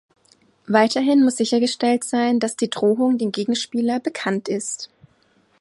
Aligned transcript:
Weiterhin 0.65 1.23
muss 1.23 1.37
sichergestellt 1.37 2.03
sein, 2.03 2.39
dass 2.39 2.55
die 2.55 2.71
Drohung 2.71 3.19
dem 3.19 3.31
Gegenspieler 3.31 3.99
bekannt 3.99 4.49
ist. 4.49 4.89